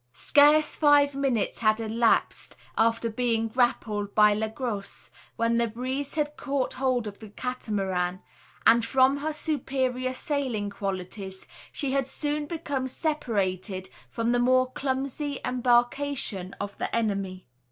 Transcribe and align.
Scarce 0.13 0.75
five 0.75 1.13
minutes 1.13 1.59
had 1.59 1.79
elapsed, 1.79 2.55
after 2.75 3.07
being 3.07 3.47
grappled 3.47 4.15
by 4.15 4.33
Le 4.33 4.49
Gros, 4.49 5.11
when 5.35 5.57
the 5.57 5.67
breeze 5.67 6.15
had 6.15 6.35
caught 6.35 6.73
hold 6.73 7.05
of 7.05 7.19
the 7.19 7.29
Catamaran; 7.29 8.19
and, 8.65 8.83
from 8.83 9.17
her 9.17 9.31
superior 9.31 10.15
sailing 10.15 10.71
qualities, 10.71 11.45
she 11.71 11.91
had 11.91 12.07
soon 12.07 12.47
become 12.47 12.87
separated 12.87 13.91
from 14.09 14.31
the 14.31 14.39
more 14.39 14.71
clumsy 14.71 15.39
embarkation 15.45 16.55
of 16.59 16.75
the 16.79 16.95
enemy. 16.95 17.45